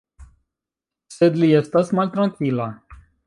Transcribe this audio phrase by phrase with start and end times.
[1.17, 2.69] Sed li estas maltrankvila.